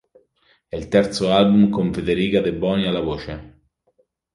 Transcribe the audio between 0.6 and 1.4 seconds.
È il terzo